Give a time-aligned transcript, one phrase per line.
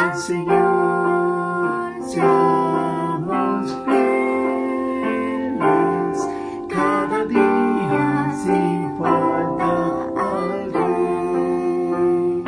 [0.00, 5.28] Al Señor seamos fieles,
[6.68, 9.74] cada día sin falta
[10.16, 12.44] al Rey.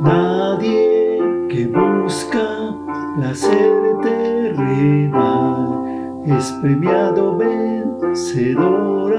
[0.00, 1.18] Nadie
[1.50, 2.74] que busca
[3.16, 5.68] placer terrenal
[6.24, 9.10] es premiado vencedor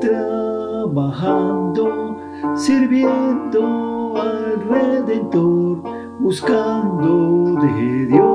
[0.00, 2.16] trabajando,
[2.54, 5.82] sirviendo al Redentor,
[6.20, 8.33] buscando de Dios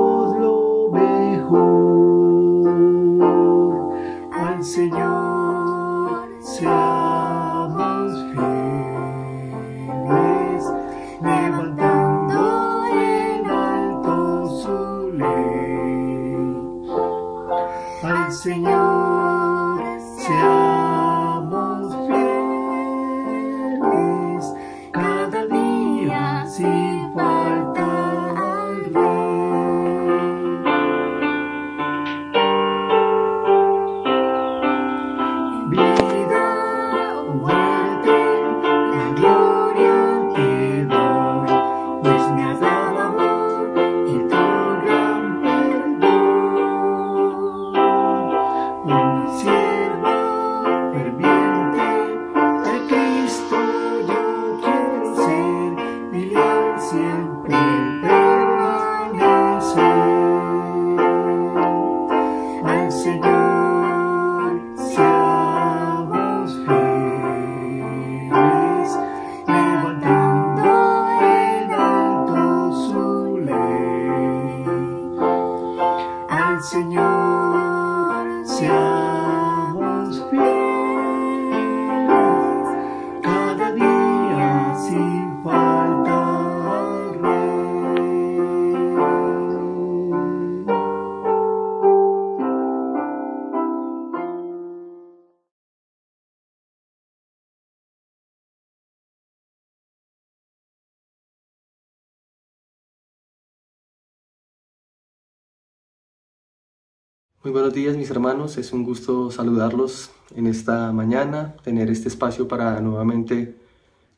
[107.42, 112.46] Muy buenos días mis hermanos, es un gusto saludarlos en esta mañana, tener este espacio
[112.46, 113.54] para nuevamente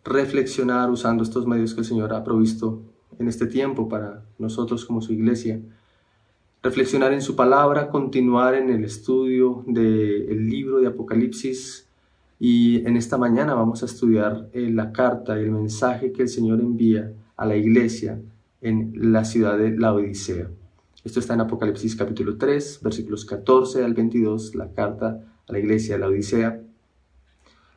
[0.02, 2.82] reflexionar usando estos medios que el Señor ha provisto
[3.20, 5.60] en este tiempo para nosotros como su iglesia.
[6.64, 11.86] Reflexionar en su palabra, continuar en el estudio del libro de Apocalipsis
[12.40, 16.28] y en esta mañana vamos a estudiar eh, la carta y el mensaje que el
[16.28, 18.20] Señor envía a la iglesia
[18.60, 20.48] en la ciudad de la Odisea.
[21.04, 25.96] Esto está en Apocalipsis capítulo 3, versículos 14 al 22, la carta a la iglesia
[25.96, 26.60] de la Odisea.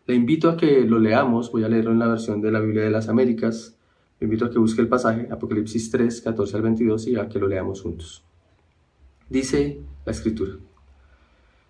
[0.06, 2.84] Le invito a que lo leamos, voy a leerlo en la versión de la Biblia
[2.84, 3.78] de las Américas.
[4.20, 7.40] Le invito a que busque el pasaje, Apocalipsis 3, 14 al 22, y a que
[7.40, 8.24] lo leamos juntos.
[9.28, 10.58] Dice la escritura.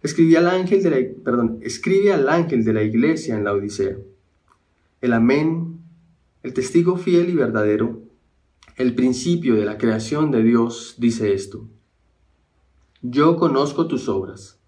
[0.04, 3.96] Escribí al ángel de la, perdón, escribe al ángel de la iglesia en la Odisea.
[5.00, 5.80] El amén,
[6.44, 8.02] el testigo fiel y verdadero,
[8.76, 11.66] el principio de la creación de Dios dice esto.
[13.02, 14.60] Yo conozco tus obras,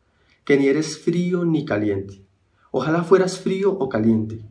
[0.46, 2.22] que ni eres frío ni caliente.
[2.72, 4.46] Ojalá fueras frío o caliente.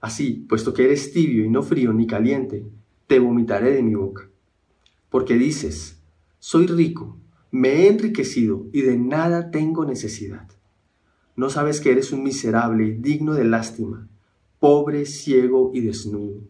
[0.00, 2.66] Así, puesto que eres tibio y no frío ni caliente,
[3.06, 4.28] te vomitaré de mi boca.
[5.10, 6.00] Porque dices,
[6.40, 7.16] soy rico,
[7.52, 10.48] me he enriquecido y de nada tengo necesidad.
[11.36, 14.08] No sabes que eres un miserable, digno de lástima,
[14.58, 16.40] pobre, ciego y desnudo.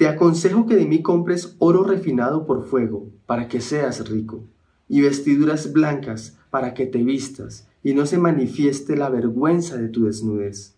[0.00, 4.44] Te aconsejo que de mí compres oro refinado por fuego, para que seas rico,
[4.88, 10.06] y vestiduras blancas, para que te vistas, y no se manifieste la vergüenza de tu
[10.06, 10.74] desnudez,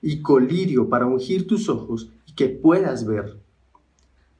[0.00, 3.36] y colirio para ungir tus ojos, y que puedas ver.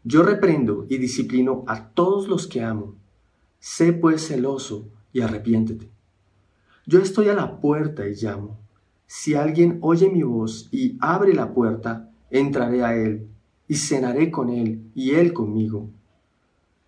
[0.03, 2.95] Yo reprendo y disciplino a todos los que amo.
[3.61, 5.91] Sé pues celoso y arrepiéntete.
[6.87, 8.59] Yo estoy a la puerta y llamo.
[9.07, 13.29] Si alguien oye mi voz y abre la puerta, entraré a él
[13.69, 15.91] y cenaré con él y él conmigo.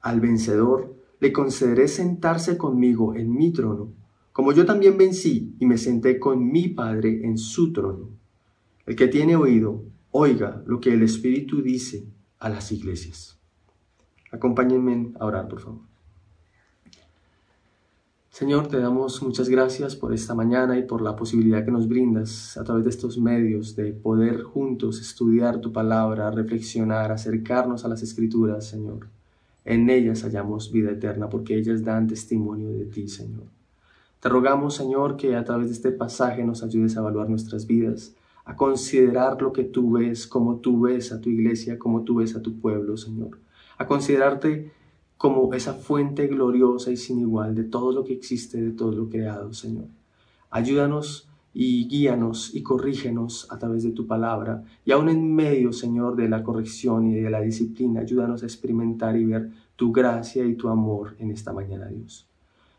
[0.01, 3.93] Al vencedor le concederé sentarse conmigo en mi trono,
[4.33, 8.09] como yo también vencí y me senté con mi Padre en su trono.
[8.87, 12.05] El que tiene oído, oiga lo que el Espíritu dice
[12.39, 13.39] a las iglesias.
[14.31, 15.94] Acompáñenme a orar, por favor.
[18.35, 22.57] Señor, te damos muchas gracias por esta mañana y por la posibilidad que nos brindas
[22.57, 28.03] a través de estos medios de poder juntos estudiar tu palabra, reflexionar, acercarnos a las
[28.03, 29.07] escrituras, Señor.
[29.65, 33.45] En ellas hallamos vida eterna porque ellas dan testimonio de ti, Señor.
[34.19, 38.17] Te rogamos, Señor, que a través de este pasaje nos ayudes a evaluar nuestras vidas,
[38.45, 42.35] a considerar lo que tú ves, como tú ves a tu iglesia, como tú ves
[42.35, 43.39] a tu pueblo, Señor.
[43.79, 44.73] A considerarte
[45.25, 49.09] como esa fuente gloriosa y sin igual de todo lo que existe, de todo lo
[49.09, 49.87] creado, Señor.
[50.51, 54.63] Ayúdanos y guíanos y corrígenos a través de tu palabra.
[54.85, 59.17] Y aún en medio, Señor, de la corrección y de la disciplina, ayúdanos a experimentar
[59.17, 62.27] y ver tu gracia y tu amor en esta mañana, Dios.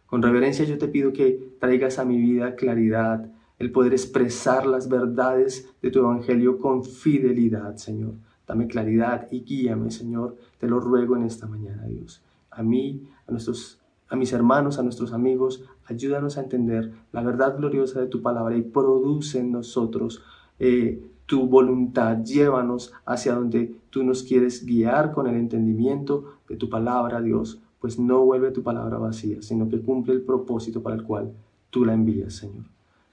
[0.05, 3.27] Con reverencia yo te pido que traigas a mi vida claridad,
[3.57, 8.13] el poder expresar las verdades de tu evangelio con fidelidad, Señor.
[8.45, 10.37] Dame claridad y guíame, Señor.
[10.59, 12.21] Te lo ruego en esta mañana, Dios.
[12.55, 17.57] A mí, a nuestros a mis hermanos, a nuestros amigos, ayúdanos a entender la verdad
[17.57, 20.23] gloriosa de tu palabra y produce en nosotros
[20.59, 22.23] eh, tu voluntad.
[22.23, 27.99] Llévanos hacia donde tú nos quieres guiar con el entendimiento de tu palabra, Dios, pues
[27.99, 31.33] no vuelve tu palabra vacía, sino que cumple el propósito para el cual
[31.69, 32.65] tú la envías, Señor.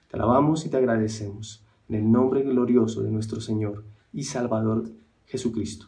[0.09, 4.85] Te alabamos y te agradecemos en el nombre glorioso de nuestro Señor y Salvador
[5.25, 5.87] Jesucristo.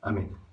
[0.00, 0.43] Amén.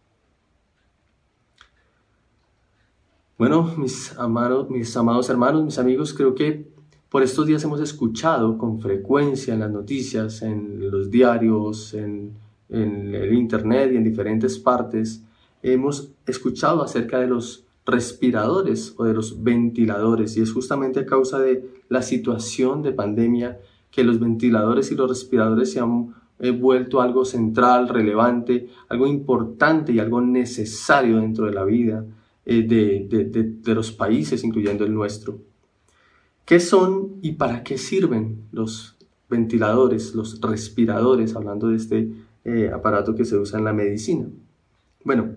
[3.42, 6.68] Bueno, mis, amados, mis amados hermanos, mis amigos, creo que
[7.10, 12.34] por estos días hemos escuchado con frecuencia en las noticias, en los diarios, en,
[12.70, 15.24] en el Internet y en diferentes partes,
[15.64, 21.40] hemos escuchado acerca de los respiradores o de los ventiladores y es justamente a causa
[21.40, 23.58] de la situación de pandemia
[23.90, 26.14] que los ventiladores y los respiradores se han
[26.60, 32.06] vuelto algo central, relevante, algo importante y algo necesario dentro de la vida
[32.44, 35.38] eh, de, los países, incluyendo el nuestro.
[36.44, 38.96] ¿Qué son y para qué sirven los
[39.30, 42.12] ventiladores, los respiradores, hablando de este
[42.44, 44.26] eh, aparato que se usa en la medicina?
[45.04, 45.36] Bueno,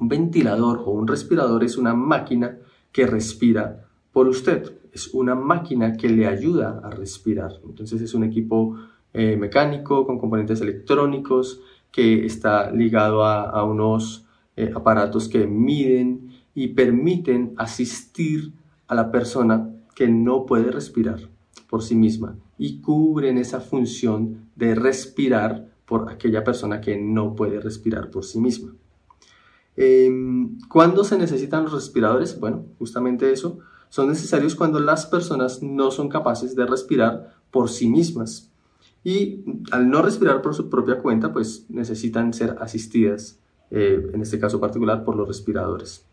[0.00, 2.56] un ventilador o un respirador es una máquina
[2.90, 7.52] que respira por usted, es una máquina que le ayuda a respirar.
[7.64, 8.78] Entonces es un equipo
[9.12, 11.60] eh, mecánico con componentes electrónicos
[11.92, 14.24] que está ligado a, unos
[14.74, 18.52] aparatos que miden y permiten asistir
[18.86, 21.28] a la persona que no puede respirar
[21.68, 27.60] por sí misma y cubren esa función de respirar por aquella persona que no puede
[27.60, 28.74] respirar por sí misma.
[29.76, 32.38] Em, ¿Cuándo se necesitan los respiradores?
[32.38, 33.58] Bueno, justamente eso.
[33.88, 38.50] Son necesarios cuando las personas no son capaces de respirar por sí mismas.
[39.02, 39.42] Y
[39.72, 43.40] al no respirar por su propia cuenta, pues necesitan ser asistidas,
[43.70, 46.04] eh, en este caso particular, por los respiradores.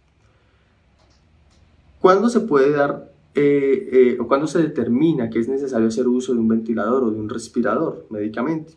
[2.00, 6.34] ¿Cuándo se puede dar eh, eh, o cuándo se determina que es necesario hacer uso
[6.34, 8.74] de un ventilador o de un respirador médicamente?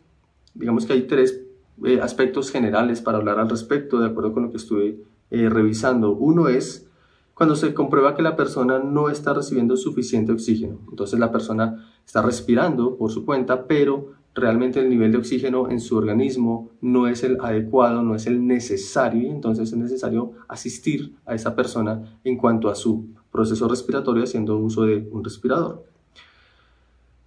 [0.54, 1.42] Digamos que hay tres
[1.84, 6.10] eh, aspectos generales para hablar al respecto, de acuerdo con lo que estuve revisando.
[6.10, 6.88] Uno es
[7.34, 10.80] cuando se comprueba que la persona no está recibiendo suficiente oxígeno.
[10.90, 15.80] Entonces la persona está respirando por su cuenta, pero realmente el nivel de oxígeno en
[15.80, 21.14] su organismo no es el adecuado, no es el necesario, y entonces es necesario asistir
[21.26, 25.84] a esa persona en cuanto a su proceso respiratorio haciendo uso de un respirador.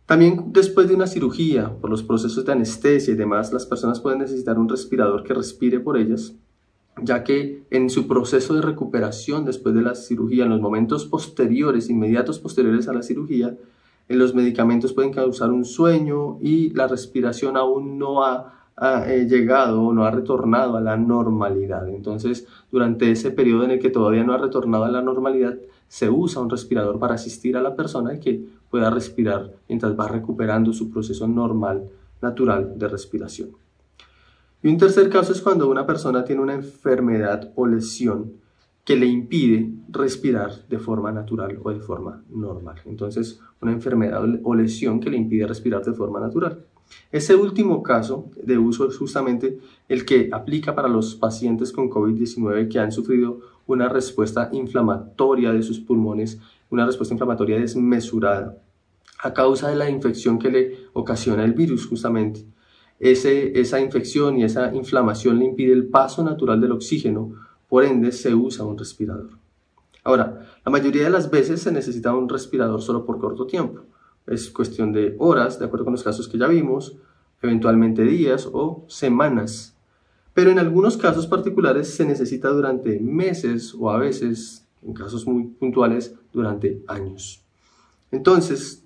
[0.05, 4.19] También después de una cirugía, por los procesos de anestesia y demás, las personas pueden
[4.19, 6.35] necesitar un respirador que respire por ellas,
[7.01, 11.89] ya que en su proceso de recuperación después de la cirugía, en los momentos posteriores,
[11.89, 13.57] inmediatos posteriores a la cirugía,
[14.09, 18.53] los medicamentos pueden causar un sueño y la respiración aún no ha
[19.07, 21.87] eh, llegado o no ha retornado a la normalidad.
[21.87, 25.55] Entonces, durante ese periodo en el que todavía no ha retornado a la normalidad,
[25.87, 30.07] se usa un respirador para asistir a la persona y que pueda respirar mientras va
[30.07, 31.83] recuperando su proceso normal,
[32.21, 33.51] natural de respiración.
[34.63, 38.42] Y un tercer caso es cuando una persona tiene una enfermedad o lesión
[38.85, 42.81] que le impide respirar de forma natural o de forma normal.
[42.85, 46.65] Entonces, una enfermedad o lesión que le impide respirar de forma natural.
[47.11, 52.67] Ese último caso de uso es justamente el que aplica para los pacientes con COVID-19
[52.67, 58.57] que han sufrido una respuesta inflamatoria de sus pulmones, una respuesta inflamatoria desmesurada
[59.23, 62.45] a causa de la infección que le ocasiona el virus justamente.
[62.99, 67.33] esa infección y esa inflamación le impide el paso natural del oxígeno,
[67.73, 69.31] por ende se usa un respirador.
[70.03, 73.81] Ahora, la mayoría de las veces se necesita un respirador solo por corto tiempo
[74.27, 76.95] es cuestión de horas, de acuerdo con los casos que ya vimos,
[77.41, 79.75] eventualmente días o semanas.
[80.33, 85.45] Pero en algunos casos particulares se necesita durante meses o a veces en casos muy
[85.45, 87.41] puntuales, durante años.
[88.11, 88.83] Entonces,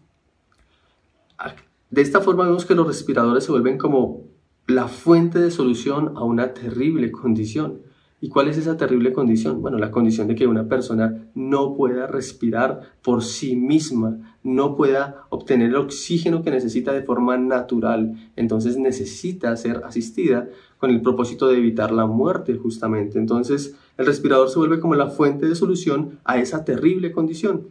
[1.89, 4.23] de esta forma vemos que los respiradores se vuelven como
[4.67, 7.81] la fuente de solución a una terrible condición.
[8.19, 9.61] ¿Y cuál es esa terrible condición?
[9.61, 15.27] Bueno, la condición de que una persona no pueda respirar por sí misma, no pueda
[15.29, 21.47] obtener el oxígeno que necesita de forma natural, entonces necesita ser asistida con el propósito
[21.47, 23.19] de evitar la muerte justamente.
[23.19, 27.67] Entonces el respirador se vuelve como la fuente de solución a esa terrible condición.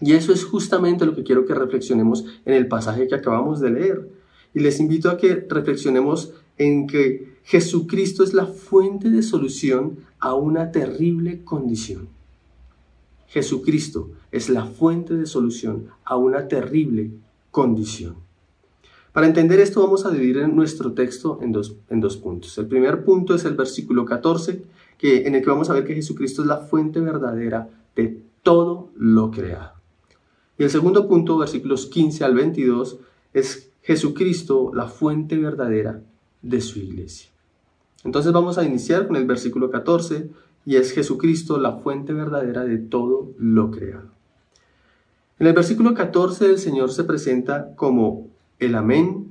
[0.00, 3.70] Y eso es justamente lo que quiero que reflexionemos en el pasaje que acabamos de
[3.70, 4.08] leer.
[4.54, 10.34] Y les invito a que reflexionemos en que Jesucristo es la fuente de solución a
[10.34, 12.08] una terrible condición.
[13.26, 17.10] Jesucristo es la fuente de solución a una terrible
[17.50, 18.16] condición.
[19.12, 22.56] Para entender esto vamos a dividir nuestro texto en dos, en dos puntos.
[22.58, 24.62] El primer punto es el versículo 14,
[24.96, 28.90] que, en el que vamos a ver que Jesucristo es la fuente verdadera de todo
[28.96, 29.72] lo creado.
[30.58, 32.98] Y el segundo punto, versículos 15 al 22,
[33.34, 36.02] es Jesucristo, la fuente verdadera
[36.42, 37.30] de su iglesia.
[38.04, 40.28] Entonces vamos a iniciar con el versículo 14
[40.66, 44.10] y es Jesucristo la fuente verdadera de todo lo creado.
[45.38, 49.28] En el versículo 14 el Señor se presenta como el amén,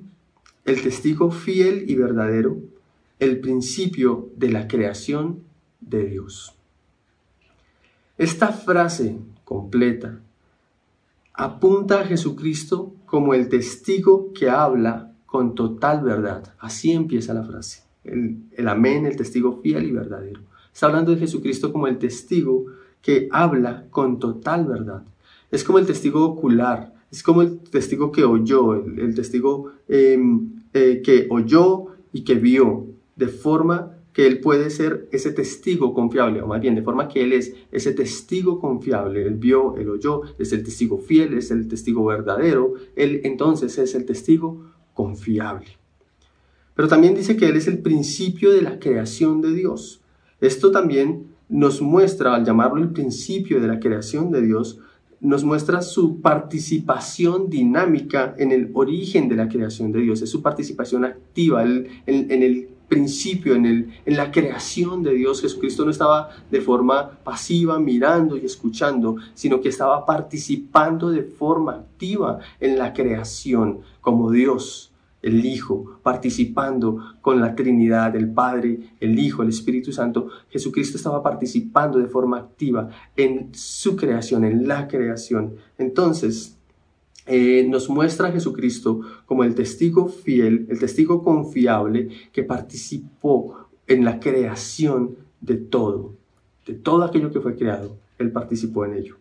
[0.65, 2.57] el testigo fiel y verdadero,
[3.19, 5.43] el principio de la creación
[5.79, 6.55] de Dios.
[8.17, 10.19] Esta frase completa
[11.33, 16.43] apunta a Jesucristo como el testigo que habla con total verdad.
[16.59, 17.83] Así empieza la frase.
[18.03, 20.41] El, amén, el testigo fiel y verdadero.
[20.73, 22.65] Está hablando de Jesucristo como el testigo
[23.01, 25.03] que habla con total verdad.
[25.49, 31.01] Es como el testigo ocular, es como el testigo que oyó, el, testigo em, eh,
[31.01, 36.47] que oyó y que vio, de forma que él puede ser ese testigo confiable, o
[36.47, 40.51] más bien de forma que él es ese testigo confiable, él vio, él oyó, es
[40.51, 45.77] el testigo fiel, es el testigo verdadero, él entonces es el testigo confiable.
[46.75, 50.01] Pero también dice que él es el principio de la creación de Dios.
[50.39, 54.79] Esto también nos muestra, al llamarlo el principio de la creación de Dios,
[55.19, 60.41] nos muestra su participación dinámica en el origen de la creación de Dios, es su
[60.41, 65.39] participación activa en, en el principio, en, el, en la creación de Dios.
[65.39, 71.71] Jesucristo no estaba de forma pasiva mirando y escuchando, sino que estaba participando de forma
[71.71, 79.17] activa en la creación como Dios, el Hijo, participando con la Trinidad, el Padre, el
[79.17, 80.27] Hijo, el Espíritu Santo.
[80.49, 85.55] Jesucristo estaba participando de forma activa en su creación, en la creación.
[85.77, 86.57] Entonces,
[87.27, 94.03] eh, nos muestra a Jesucristo como el testigo fiel, el testigo confiable que participó en
[94.03, 96.15] la creación de todo,
[96.65, 97.97] de todo aquello que fue creado.
[98.17, 99.17] Él participó en ello.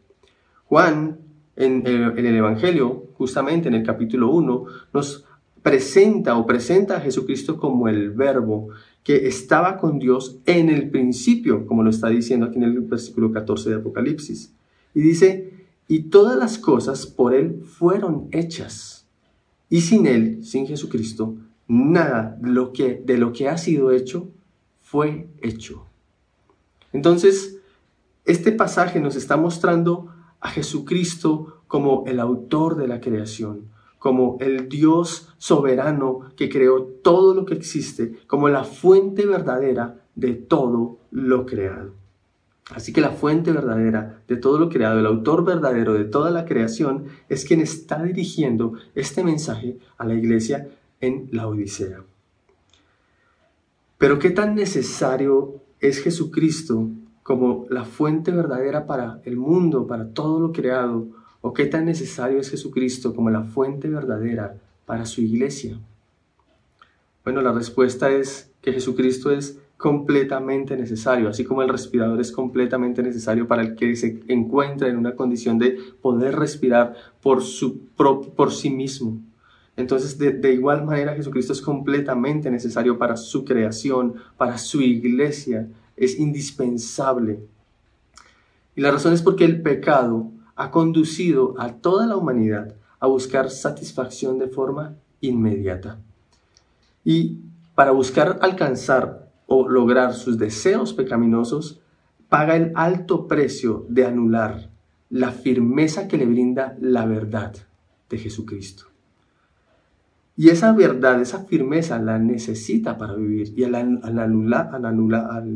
[0.66, 1.18] Juan,
[1.56, 4.64] en, en el Evangelio, justamente en el capítulo 1,
[4.94, 5.26] nos
[5.62, 8.68] presenta o presenta a Jesucristo como el verbo
[9.02, 13.32] que estaba con Dios en el principio, como lo está diciendo aquí en el versículo
[13.32, 14.52] 14 de Apocalipsis.
[14.94, 15.59] Y dice,
[15.90, 19.08] y todas las cosas por Él fueron hechas.
[19.68, 21.34] Y sin Él, sin Jesucristo,
[21.66, 24.28] nada de lo que, de lo que ha sido hecho
[24.80, 25.86] fue hecho.
[26.92, 27.58] Entonces,
[28.24, 33.62] este pasaje nos está mostrando a Jesucristo como el autor de la creación,
[33.98, 40.34] como el Dios soberano que creó todo lo que existe, como la fuente verdadera de
[40.34, 41.99] todo lo creado.
[42.74, 46.44] Así que la fuente verdadera de todo lo creado, el autor verdadero de toda la
[46.44, 50.68] creación, es quien está dirigiendo este mensaje a la iglesia
[51.00, 52.04] en la Odisea.
[53.98, 56.88] Pero ¿qué tan necesario es Jesucristo
[57.22, 61.08] como la fuente verdadera para el mundo, para todo lo creado?
[61.40, 65.78] ¿O qué tan necesario es Jesucristo como la fuente verdadera para su iglesia?
[67.24, 73.02] Bueno, la respuesta es que Jesucristo es completamente necesario, así como el respirador es completamente
[73.02, 78.52] necesario para el que se encuentra en una condición de poder respirar por, su, por,
[78.52, 79.18] sí mismo.
[79.78, 85.66] Entonces, de, de, igual manera, Jesucristo es completamente necesario para su creación, para su iglesia,
[85.96, 87.40] es indispensable.
[88.76, 93.50] Y la razón es porque el pecado ha conducido a toda la humanidad a buscar
[93.50, 95.98] satisfacción de forma inmediata.
[97.02, 97.38] Y
[97.74, 101.80] para buscar alcanzar o lograr sus deseos pecaminosos,
[102.28, 104.70] paga el alto precio de anular
[105.10, 107.56] la firmeza que le brinda la verdad
[108.08, 108.84] de Jesucristo.
[110.36, 113.52] Y esa verdad, esa firmeza la necesita para vivir.
[113.56, 114.70] Y al, anular,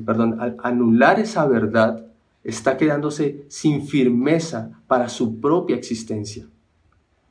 [0.05, 2.05] perdón, al anular esa verdad,
[2.43, 6.49] está quedándose sin firmeza para su propia existencia.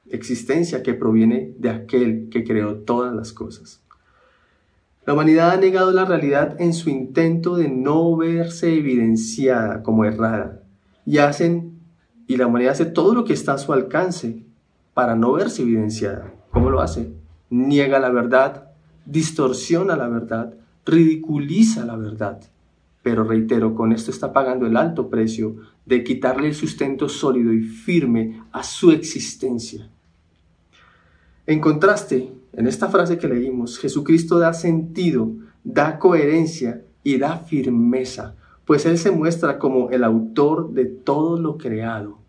[0.10, 3.83] Existencia que proviene de aquel que creó todas las cosas.
[5.06, 10.64] La humanidad ha negado la realidad en su intento de no verse evidenciada como errada.
[11.06, 11.80] Y hacen,
[12.26, 14.44] y la humanidad hace todo lo que está a su alcance
[14.94, 16.34] para no verse evidenciada.
[16.52, 17.12] ¿Cómo lo hace?
[17.50, 18.72] Niega la verdad,
[19.06, 20.54] distorsiona la verdad,
[20.86, 22.40] ridiculiza la verdad.
[23.02, 27.62] Pero reitero, con esto está pagando el alto precio de quitarle el sustento sólido y
[27.62, 29.90] firme a su existencia.
[31.46, 35.32] En contraste, en esta frase que leímos, Jesucristo da sentido,
[35.64, 41.58] da coherencia y da firmeza, pues Él se muestra como el autor de todo lo
[41.58, 42.20] creado.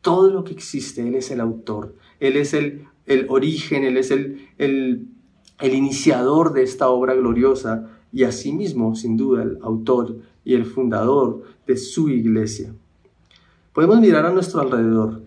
[0.00, 4.10] Todo lo que existe, Él es el autor, Él es el, el origen, Él es
[4.10, 5.08] el, el,
[5.60, 11.42] el iniciador de esta obra gloriosa y asimismo, sin duda, el autor y el fundador
[11.66, 12.72] de su iglesia.
[13.72, 15.22] Podemos mirar a nuestro alrededor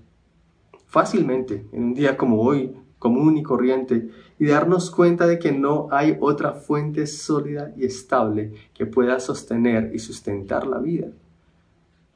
[0.85, 5.87] fácilmente en un día como hoy, común y corriente, y darnos cuenta de que no
[5.91, 11.07] hay otra fuente sólida y estable que pueda sostener y sustentar la vida.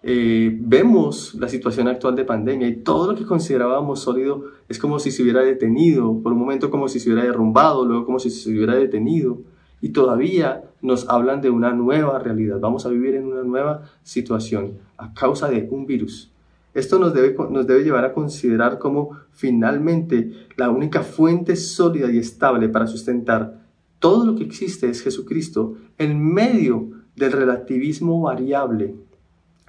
[0.03, 4.97] Eh, vemos la situación actual de pandemia y todo lo que considerábamos sólido es como
[4.97, 8.31] si se hubiera detenido, por un momento como si se hubiera derrumbado, luego como si
[8.31, 9.39] se hubiera detenido
[9.79, 12.59] y todavía nos hablan de una nueva realidad.
[12.59, 16.30] Vamos a vivir en una nueva situación a causa de un virus.
[16.74, 22.18] Esto nos debe, nos debe llevar a considerar como finalmente la única fuente sólida y
[22.18, 23.62] estable para sustentar
[24.01, 28.96] todo lo que existe es Jesucristo en medio del relativismo variable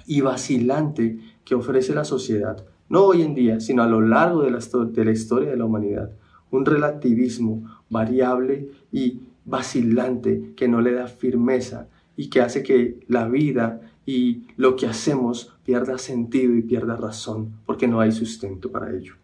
[0.07, 4.51] y vacilante que ofrece la sociedad, no hoy en día, sino a lo largo de
[4.51, 6.13] la, de la historia de la humanidad.
[6.51, 13.29] Un relativismo variable y vacilante que no le da firmeza y que hace que la
[13.29, 18.91] vida y lo que hacemos pierda sentido y pierda razón porque no hay sustento para
[18.95, 19.15] ello.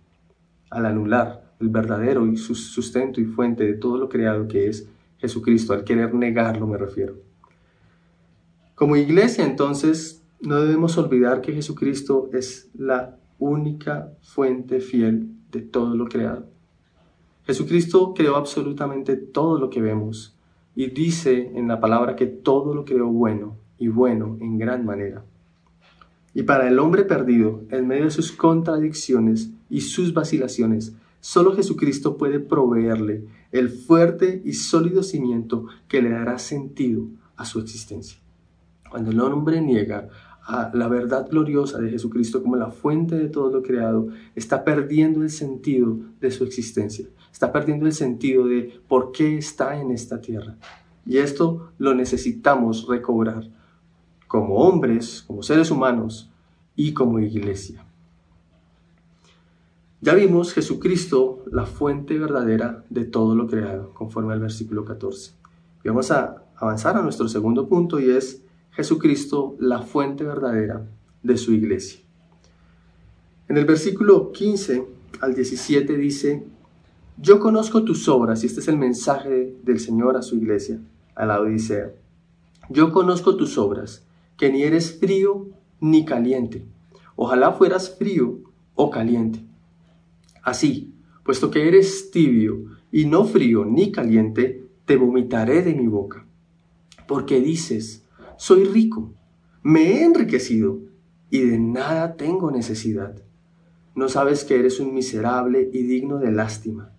[0.70, 4.88] Al anular el verdadero y su sustento y fuente de todo lo creado que es
[5.18, 7.16] Jesucristo, al querer negarlo me refiero.
[8.74, 15.96] Como iglesia entonces no debemos olvidar que Jesucristo es la única fuente fiel de todo
[15.96, 16.46] lo creado.
[17.44, 20.36] Jesucristo creó absolutamente todo lo que vemos
[20.76, 25.24] y dice en la palabra que todo lo creó bueno y bueno en gran manera.
[26.34, 32.16] Y para el hombre perdido, en medio de sus contradicciones y sus vacilaciones, solo Jesucristo
[32.16, 38.18] puede proveerle el fuerte y sólido cimiento que le dará sentido a su existencia.
[38.90, 40.08] Cuando el hombre niega
[40.42, 45.22] a la verdad gloriosa de Jesucristo como la fuente de todo lo creado, está perdiendo
[45.22, 47.06] el sentido de su existencia
[47.38, 50.56] está perdiendo el sentido de por qué está en esta tierra.
[51.06, 53.48] Y esto lo necesitamos recobrar
[54.28, 56.30] como hombres, como seres humanos
[56.76, 57.84] y como iglesia.
[60.00, 65.32] Ya vimos Jesucristo, la fuente verdadera de todo lo creado, conforme al versículo 14.
[65.82, 70.86] Y vamos a avanzar a nuestro segundo punto y es Jesucristo, la fuente verdadera
[71.24, 72.00] de su iglesia.
[73.48, 74.86] En el versículo 15
[75.20, 76.44] al 17 dice,
[77.16, 80.78] yo conozco tus obras, y este es el mensaje del Señor a su iglesia,
[81.16, 81.90] a la Odisea.
[82.68, 84.06] Yo conozco tus obras,
[84.38, 86.64] que ni eres frío ni caliente.
[87.16, 88.40] Ojalá fueras frío
[88.74, 89.44] o caliente.
[90.42, 96.26] Así, puesto que eres tibio y no frío ni caliente, te vomitaré de mi boca.
[97.06, 98.06] Porque dices,
[98.38, 99.12] soy rico,
[99.62, 100.78] me he enriquecido
[101.28, 103.22] y de nada tengo necesidad.
[103.94, 106.94] No sabes que eres un miserable y digno de lástima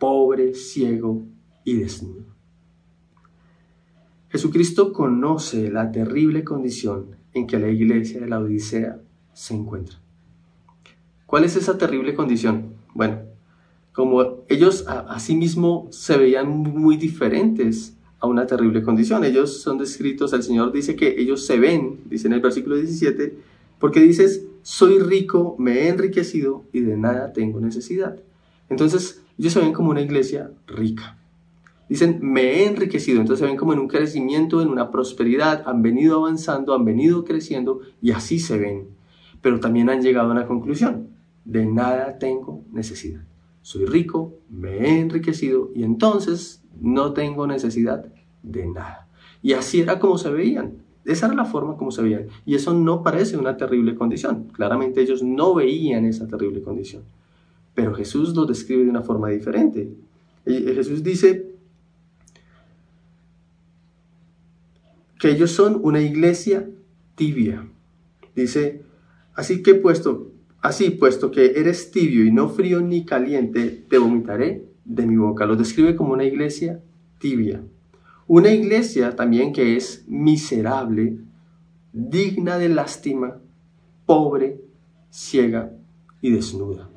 [0.00, 1.26] pobre, ciego
[1.62, 2.24] y desnudo.
[4.30, 9.00] Jesucristo conoce la terrible condición en que la iglesia de la Odisea
[9.32, 9.98] se encuentra.
[11.26, 12.74] ¿Cuál es esa terrible condición?
[12.94, 13.18] Bueno,
[13.92, 19.24] como ellos a, sí mismo se veían muy diferentes a una terrible condición.
[19.24, 23.36] Ellos son descritos, el Señor dice que ellos se ven, dice en el versículo 17,
[23.80, 28.16] porque dices, soy rico, me he enriquecido y de nada tengo necesidad.
[28.68, 31.19] Entonces, ellos se ven como una iglesia rica.
[31.90, 35.82] Dicen, me he enriquecido, entonces se ven como en un crecimiento, en una prosperidad, han
[35.82, 38.90] venido avanzando, han venido creciendo y así se ven.
[39.42, 41.08] Pero también han llegado a una conclusión,
[41.44, 43.22] de nada tengo necesidad.
[43.62, 48.06] Soy rico, me he enriquecido y entonces no tengo necesidad
[48.44, 49.08] de nada.
[49.42, 50.84] Y así era como se veían.
[51.04, 52.28] Esa era la forma como se veían.
[52.46, 54.44] Y eso no parece una terrible condición.
[54.52, 57.02] Claramente ellos no veían esa terrible condición.
[57.74, 59.92] Pero Jesús lo describe de una forma diferente.
[60.46, 61.49] Jesús dice
[65.20, 66.68] que ellos son una iglesia
[67.14, 67.68] tibia.
[68.34, 68.82] Dice,
[69.34, 74.64] así que puesto, así puesto que eres tibio y no frío ni caliente, te vomitaré
[74.86, 75.44] de mi boca.
[75.44, 76.80] Lo describe como una iglesia
[77.18, 77.62] tibia.
[78.26, 81.18] Una iglesia también que es miserable,
[81.92, 83.42] digna de lástima,
[84.06, 84.62] pobre,
[85.10, 85.70] ciega
[86.22, 86.88] y desnuda.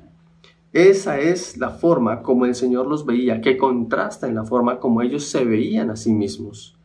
[0.72, 5.02] Esa es la forma como el Señor los veía, que contrasta en la forma como
[5.02, 6.78] ellos se veían a sí mismos.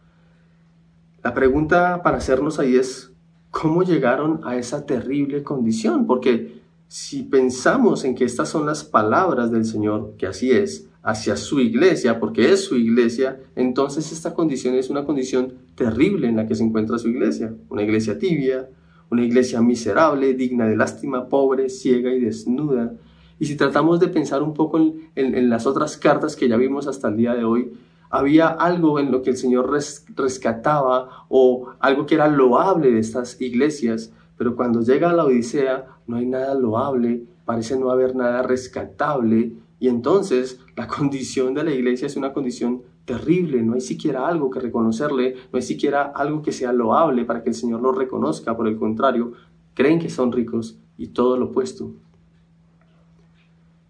[1.22, 3.12] La pregunta para hacernos ahí es,
[3.50, 6.06] ¿cómo llegaron a esa terrible condición?
[6.06, 11.36] Porque si pensamos en que estas son las palabras del Señor, que así es, hacia
[11.36, 16.46] su iglesia, porque es su iglesia, entonces esta condición es una condición terrible en la
[16.46, 17.54] que se encuentra su iglesia.
[17.68, 18.68] Una iglesia tibia,
[19.10, 22.94] una iglesia miserable, digna de lástima, pobre, ciega y desnuda.
[23.38, 24.78] Y si tratamos de pensar un poco
[25.14, 27.72] en, las otras cartas que ya vimos hasta el día de hoy,
[28.10, 33.40] había algo en lo que el Señor rescataba o algo que era loable de estas
[33.40, 38.42] iglesias, pero cuando llega a la Odisea no hay nada loable, parece no haber nada
[38.42, 44.28] rescatable y entonces la condición de la iglesia es una condición terrible, no hay siquiera
[44.28, 47.92] algo que reconocerle, no hay siquiera algo que sea loable para que el Señor lo
[47.92, 49.32] reconozca, por el contrario,
[49.74, 51.92] creen que son ricos y todo lo opuesto.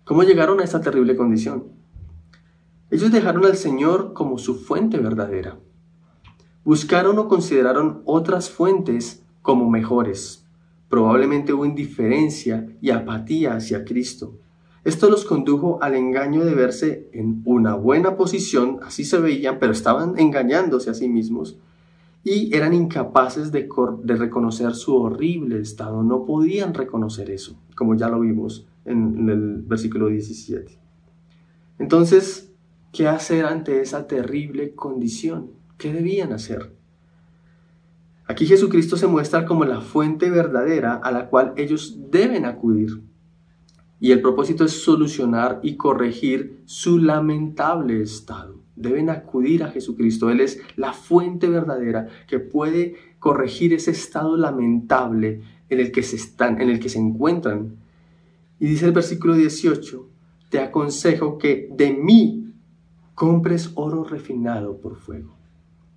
[0.05, 1.78] ¿Cómo llegaron a esta terrible condición?
[2.91, 5.59] Ellos dejaron al Señor como su fuente verdadera.
[6.65, 10.47] Buscaron o consideraron otras fuentes como mejores.
[10.89, 14.35] Probablemente hubo indiferencia y apatía hacia Cristo.
[14.85, 19.73] Esto los condujo al engaño de verse en una buena posición, así se veían, pero
[19.73, 21.59] estaban engañándose a sí mismos
[22.25, 23.69] y eran incapaces de,
[24.05, 30.09] reconocer su horrible estado, no podían reconocer eso, como ya lo vimos en, el versículo
[30.09, 30.79] 17.
[31.79, 32.48] Entonces,
[32.93, 35.51] ¿qué hacer ante esa terrible condición?
[35.77, 36.73] ¿Qué debían hacer?
[38.27, 43.01] Aquí Jesucristo se muestra como la fuente verdadera a la cual ellos deben acudir.
[44.01, 48.61] Y el propósito es solucionar y corregir su lamentable estado.
[48.77, 50.31] Deben acudir a Jesucristo.
[50.31, 56.17] Él es la fuente verdadera que puede corregir ese estado lamentable en el que se
[56.17, 57.77] están, en el que se encuentran.
[58.61, 60.07] Y dice el versículo 18,
[60.51, 62.38] te aconsejo que de mí
[63.19, 65.35] compres oro refinado por fuego.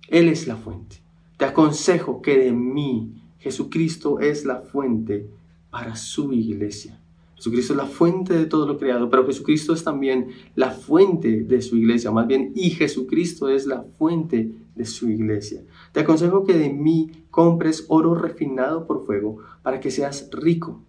[0.08, 0.96] Él es la fuente.
[1.36, 5.30] Te aconsejo que de mí, Jesucristo es la fuente
[5.70, 7.00] para su iglesia.
[7.36, 11.62] Jesucristo es la fuente de todo lo creado, pero Jesucristo es también la fuente de
[11.62, 15.62] su iglesia, más bien, y Jesucristo es la fuente de su iglesia.
[15.92, 20.82] Te aconsejo que de mí compres oro refinado por fuego para que seas rico,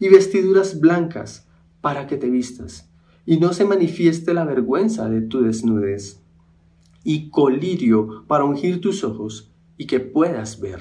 [0.00, 1.46] y vestiduras blancas
[1.82, 2.87] para que te vistas,
[3.28, 6.22] y no se manifieste la vergüenza de tu desnudez,
[7.04, 10.80] y colirio para ungir tus ojos y que puedas ver.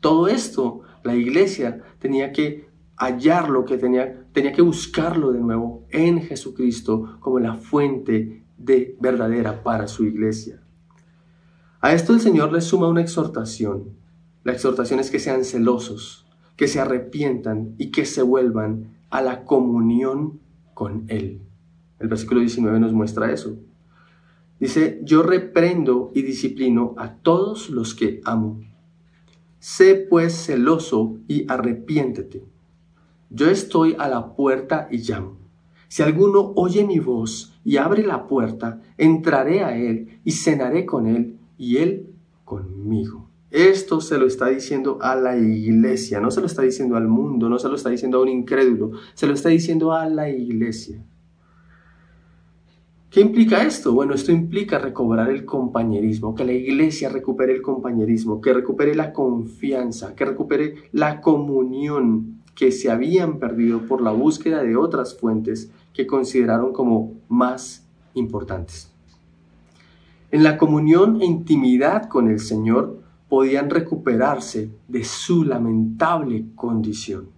[0.00, 6.20] Todo esto la iglesia tenía que hallarlo, que tenía, tenía que buscarlo de nuevo en
[6.20, 10.60] Jesucristo como la fuente de verdadera para su iglesia.
[11.80, 13.94] A esto el Señor le suma una exhortación.
[14.44, 16.26] La exhortación es que sean celosos,
[16.56, 20.38] que se arrepientan y que se vuelvan a la comunión
[20.80, 21.42] con Él.
[21.98, 23.58] El versículo 19 nos muestra eso.
[24.58, 28.62] Dice, yo reprendo y disciplino a todos los que amo.
[29.58, 32.46] Sé pues celoso y arrepiéntete.
[33.28, 35.36] Yo estoy a la puerta y llamo.
[35.88, 41.06] Si alguno oye mi voz y abre la puerta, entraré a él y cenaré con
[41.06, 42.14] él y él
[42.46, 43.28] conmigo.
[43.50, 47.48] Esto se lo está diciendo a la iglesia, no se lo está diciendo al mundo,
[47.48, 51.04] no se lo está diciendo a un incrédulo, se lo está diciendo a la iglesia.
[53.10, 53.92] ¿Qué implica esto?
[53.92, 59.12] Bueno, esto implica recobrar el compañerismo, que la iglesia recupere el compañerismo, que recupere la
[59.12, 65.72] confianza, que recupere la comunión que se habían perdido por la búsqueda de otras fuentes
[65.92, 67.84] que consideraron como más
[68.14, 68.92] importantes.
[70.30, 77.28] En la comunión e intimidad con el Señor podían recuperarse de su lamentable condición.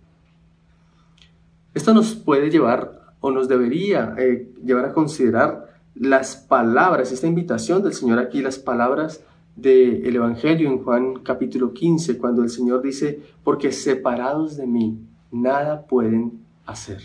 [1.74, 7.82] Esto nos puede llevar o nos debería eh, llevar a considerar las palabras, esta invitación
[7.82, 9.22] del Señor aquí, las palabras
[9.54, 14.98] del Evangelio en Juan capítulo 15, cuando el Señor dice, porque separados de mí,
[15.30, 17.02] nada pueden hacer.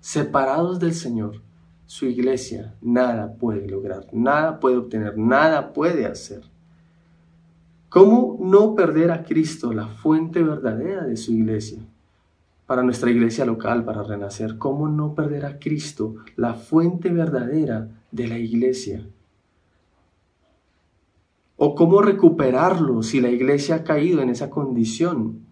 [0.00, 1.42] Separados del Señor,
[1.86, 6.42] su iglesia nada puede lograr, nada puede obtener, nada puede hacer.
[7.94, 11.78] ¿Cómo no perder a Cristo, la fuente verdadera de su iglesia?
[12.66, 18.26] Para nuestra iglesia local, para renacer, ¿cómo no perder a Cristo, la fuente verdadera de
[18.26, 19.06] la iglesia?
[21.56, 25.42] ¿O cómo recuperarlo si la iglesia ha caído en esa condición?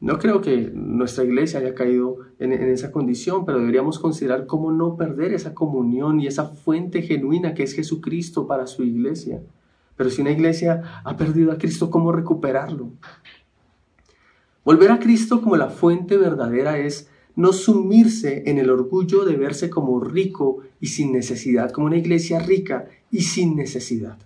[0.00, 4.72] No creo que nuestra iglesia haya caído en, en, esa condición, pero deberíamos considerar cómo
[4.72, 9.42] no perder esa comunión y esa fuente genuina que es Jesucristo para su iglesia.
[9.96, 12.92] Pero si una iglesia ha perdido a Cristo, ¿cómo recuperarlo?
[14.64, 19.68] Volver a Cristo como la fuente verdadera es no sumirse en el orgullo de verse
[19.68, 24.18] como rico y sin necesidad, como una iglesia rica y sin necesidad.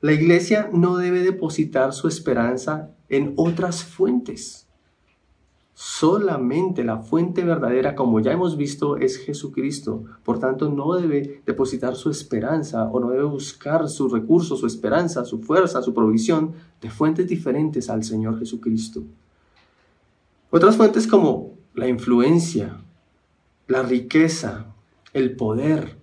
[0.00, 4.67] La iglesia no debe depositar su esperanza en otras fuentes.
[5.80, 10.02] Solamente la fuente verdadera, como ya hemos visto, es Jesucristo.
[10.24, 15.24] Por tanto, no debe depositar su esperanza o no debe buscar sus recursos, su esperanza,
[15.24, 19.04] su fuerza, su provisión de fuentes diferentes al Señor Jesucristo.
[20.50, 22.80] Otras fuentes como la influencia,
[23.68, 24.74] la riqueza,
[25.12, 25.96] el poder,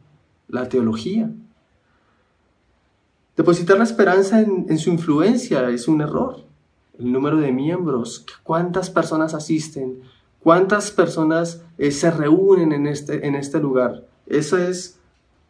[0.48, 1.34] la teología.
[3.36, 6.45] Depositar la esperanza en, su influencia es un error.
[7.00, 10.02] El número de miembros, cuántas personas asisten,
[10.40, 14.06] cuántas personas eh, se reúnen en este, en este lugar.
[14.28, 15.00] Esa es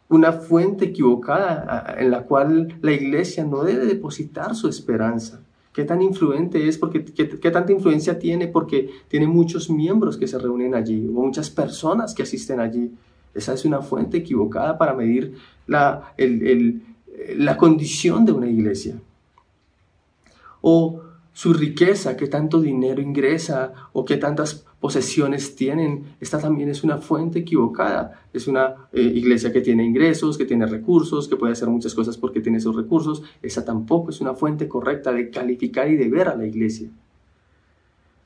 [0.08, 5.40] una fuente equivocada en la cual la iglesia no debe depositar su esperanza.
[5.72, 6.78] ¿Qué tan influente es?
[6.78, 8.48] Porque, ¿qué, tanta influencia tiene?
[8.48, 12.90] Porque tiene muchos miembros que se reúnen allí o muchas personas que asisten allí.
[13.34, 15.34] Esa es una fuente equivocada para medir
[15.66, 16.82] la, el,
[17.36, 18.98] la condición de una iglesia.
[20.62, 21.02] O
[21.36, 26.96] su riqueza, qué tanto dinero ingresa o qué tantas posesiones tienen, esta también es una
[26.96, 28.22] fuente equivocada.
[28.32, 32.16] Es una eh, iglesia que tiene ingresos, que tiene recursos, que puede hacer muchas cosas
[32.16, 33.22] porque tiene esos recursos.
[33.42, 36.88] Esa tampoco es una fuente correcta de calificar y de ver a la iglesia.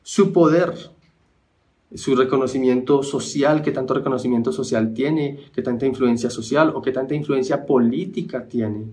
[0.04, 0.72] Su poder,
[1.92, 7.16] su reconocimiento social, qué tanto reconocimiento social tiene, qué tanta influencia social o qué tanta
[7.16, 8.84] influencia política tiene.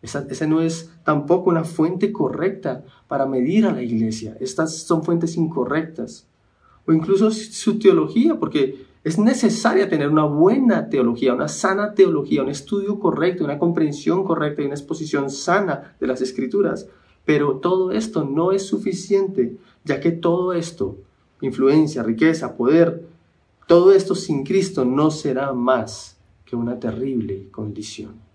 [0.00, 4.36] Esa, no es tampoco una fuente correcta para medir a la iglesia.
[4.40, 6.28] Estas son fuentes incorrectas.
[6.86, 12.48] O incluso su teología, porque es necesaria tener una buena teología, una sana teología, un
[12.48, 16.88] estudio correcto, una comprensión correcta y una exposición sana de las escrituras.
[17.24, 20.98] Pero todo esto no es suficiente, ya que todo esto
[21.40, 23.06] influencia, riqueza, poder,
[23.66, 28.27] todo esto sin Cristo no será más que una terrible condición.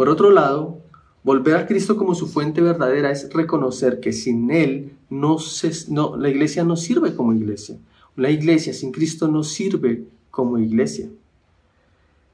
[0.00, 0.78] Por otro lado,
[1.24, 5.36] volver a Cristo como su fuente verdadera es reconocer que sin Él no
[5.88, 7.76] no, la iglesia no sirve como iglesia.
[8.16, 11.10] La iglesia sin Cristo no sirve como iglesia.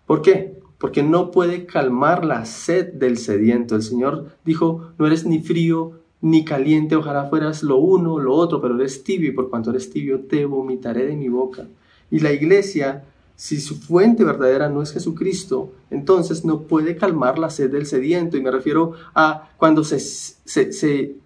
[0.06, 0.60] ¿Por qué?
[0.78, 3.74] Porque no puede calmar la sed del sediento.
[3.74, 8.32] El Señor dijo, no eres ni frío ni caliente, ojalá fueras lo uno o lo
[8.32, 11.66] otro, pero eres tibio y por cuanto eres tibio te vomitaré de mi boca.
[12.12, 13.02] Y la iglesia,
[13.36, 18.36] si su fuente verdadera no es Jesucristo, entonces no puede calmar la sed del sediento.
[18.36, 21.16] Y me refiero a cuando se, se,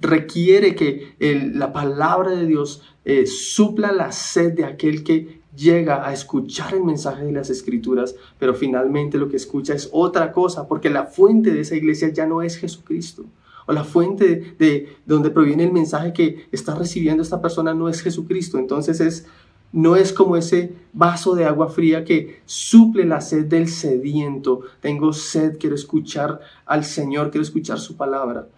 [0.00, 1.14] requiere que
[1.54, 6.82] la palabra de Dios eh, supla la sed de aquel que llega a escuchar el
[6.82, 11.52] mensaje de las escrituras, pero finalmente lo que escucha es otra cosa, porque la fuente
[11.52, 13.24] de esa iglesia ya no es Jesucristo
[13.66, 18.02] o la fuente de, donde proviene el mensaje que está recibiendo esta persona no es
[18.02, 18.58] Jesucristo.
[18.58, 19.26] Entonces es,
[19.72, 24.60] no es como ese vaso de agua fría que suple la sed del sediento.
[24.80, 28.48] Tengo sed, quiero escuchar al Señor, quiero escuchar su palabra.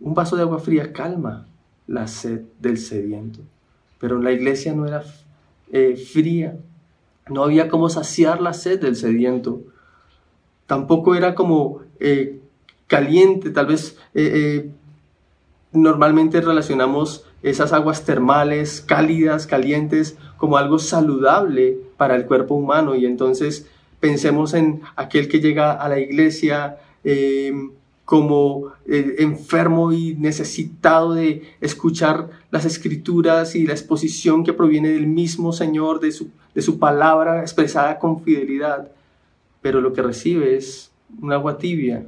[0.00, 1.46] Un vaso de agua fría calma
[1.86, 3.40] la sed del sediento.
[4.00, 5.04] Pero la iglesia no era
[5.70, 6.56] eh, fría,
[7.28, 9.62] no había como saciar la sed del sediento.
[10.66, 12.40] Tampoco era como eh,
[12.86, 14.70] caliente, tal vez eh,
[15.72, 22.96] normalmente relacionamos esas aguas termales, cálidas, calientes, como algo saludable para el cuerpo humano.
[22.96, 23.66] Y entonces
[24.00, 27.52] pensemos en aquel que llega a la iglesia eh,
[28.04, 35.52] como enfermo y necesitado de escuchar las escrituras y la exposición que proviene del mismo
[35.52, 38.90] Señor, de su, de su palabra expresada con fidelidad,
[39.60, 42.06] pero lo que recibe es un agua tibia,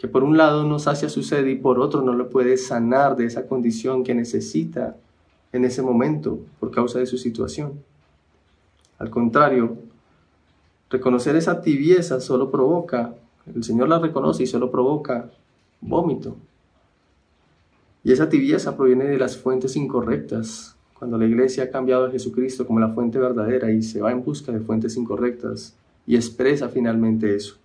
[0.00, 3.16] que por un lado no sacia su sed y por otro no lo puede sanar
[3.16, 4.96] de esa condición que necesita
[5.52, 7.74] en ese momento por causa de su situación.
[8.98, 9.76] Al contrario,
[10.88, 13.14] reconocer esa tibieza solo provoca,
[13.54, 15.30] el Señor la reconoce y solo provoca
[15.82, 16.34] vómito.
[18.02, 22.66] Y esa tibieza proviene de las fuentes incorrectas, cuando la iglesia ha cambiado a Jesucristo
[22.66, 27.34] como la fuente verdadera y se va en busca de fuentes incorrectas y expresa finalmente
[27.36, 27.59] eso.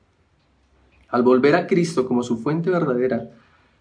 [1.10, 3.30] Al volver a Cristo como su fuente verdadera,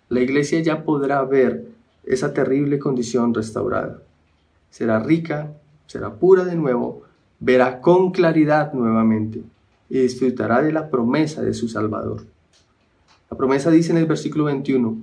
[0.08, 1.66] la iglesia ya podrá ver
[2.04, 4.02] esa terrible condición restaurada.
[4.70, 5.52] Será rica,
[5.87, 7.02] será pura de nuevo,
[7.40, 9.42] verá con claridad nuevamente
[9.88, 12.24] y disfrutará de la promesa de su Salvador.
[13.30, 14.96] La promesa dice en el versículo 21,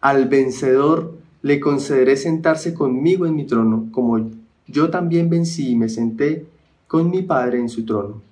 [0.00, 4.30] Al vencedor le concederé sentarse conmigo en mi trono, como
[4.66, 6.46] yo también vencí y me senté
[6.86, 8.22] con mi Padre en su trono.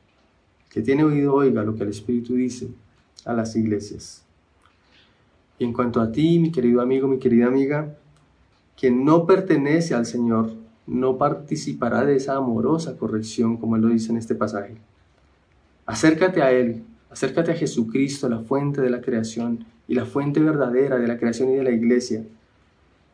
[0.71, 2.69] Que tiene oído, oiga lo que el Espíritu dice
[3.25, 4.25] a las iglesias.
[5.59, 7.95] Y en cuanto a ti, mi querido amigo, mi querida amiga,
[8.79, 10.53] quien no pertenece al Señor,
[10.87, 14.75] no participará de esa amorosa corrección, como Él lo dice en este pasaje.
[15.87, 20.99] Acércate a Él, acércate a Jesucristo, la fuente de la creación y la fuente verdadera
[20.99, 22.25] de la creación y de la iglesia,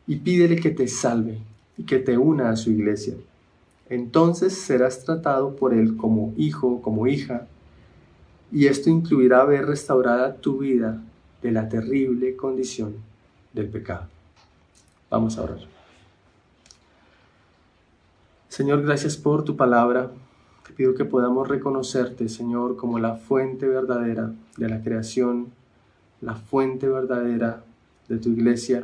[0.07, 1.39] y pídele que te salve
[1.77, 3.15] y que te una a su iglesia.
[3.89, 7.47] Entonces serás tratado por Él como hijo, como hija,
[8.51, 11.01] y esto incluirá ver restaurada tu vida
[11.41, 12.95] de la terrible condición
[13.53, 14.07] del pecado.
[15.09, 15.59] Vamos a orar.
[18.47, 20.11] Señor, gracias por tu palabra.
[20.65, 25.47] Te pido que podamos reconocerte, Señor, como la fuente verdadera de la creación,
[26.21, 27.63] la fuente verdadera
[28.09, 28.83] de tu iglesia,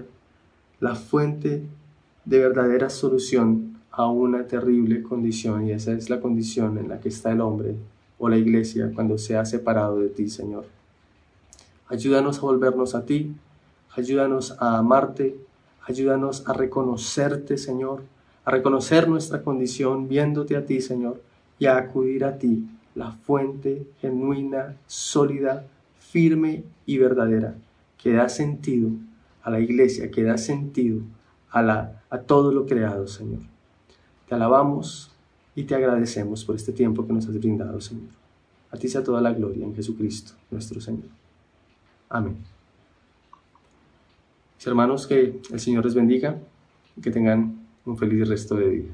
[0.79, 1.63] la fuente
[2.25, 5.67] de verdadera solución a una terrible condición.
[5.67, 7.75] Y esa es la condición en la que está el hombre
[8.23, 10.63] o la iglesia cuando se ha separado de ti, Señor.
[11.89, 13.35] Ayúdanos a volvernos a ti,
[13.97, 15.35] ayúdanos a amarte,
[15.85, 18.03] ayúdanos a reconocerte, Señor,
[18.45, 21.21] a reconocer nuestra condición viéndote a ti, Señor,
[21.59, 25.65] y a acudir a ti, la fuente genuina, sólida,
[25.99, 27.55] firme y verdadera,
[27.97, 28.91] que da sentido
[29.41, 31.01] a la iglesia, que da sentido
[31.51, 33.41] a, la, a todo lo creado, Señor.
[34.29, 35.12] Te alabamos
[35.55, 38.09] y te agradecemos por este tiempo que nos has brindado, Señor.
[38.71, 41.09] A ti sea toda la gloria en Jesucristo, nuestro Señor.
[42.09, 42.37] Amén.
[44.57, 46.39] Mis hermanos, que el Señor les bendiga
[46.95, 48.91] y que tengan un feliz resto de día.